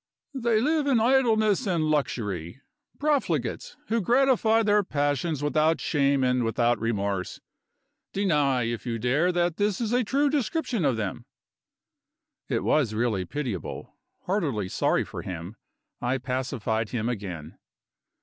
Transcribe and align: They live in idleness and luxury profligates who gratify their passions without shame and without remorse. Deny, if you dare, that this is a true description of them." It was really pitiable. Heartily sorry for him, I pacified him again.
They 0.33 0.59
live 0.59 0.87
in 0.87 0.99
idleness 0.99 1.67
and 1.67 1.83
luxury 1.91 2.59
profligates 2.97 3.77
who 3.89 4.01
gratify 4.01 4.63
their 4.63 4.81
passions 4.83 5.43
without 5.43 5.79
shame 5.79 6.23
and 6.23 6.43
without 6.43 6.79
remorse. 6.79 7.39
Deny, 8.11 8.63
if 8.63 8.83
you 8.87 8.97
dare, 8.97 9.31
that 9.31 9.57
this 9.57 9.79
is 9.79 9.93
a 9.93 10.03
true 10.03 10.31
description 10.31 10.85
of 10.85 10.97
them." 10.97 11.25
It 12.49 12.63
was 12.63 12.95
really 12.95 13.25
pitiable. 13.25 13.93
Heartily 14.23 14.69
sorry 14.69 15.03
for 15.03 15.21
him, 15.21 15.55
I 16.01 16.17
pacified 16.17 16.89
him 16.89 17.07
again. 17.07 17.59